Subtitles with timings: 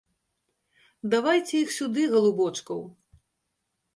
[1.15, 2.79] Давайце іх сюды, галубочкаў!